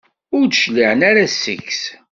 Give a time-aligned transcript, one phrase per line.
[0.37, 1.83] Ur d-cliɛen ara seg-s.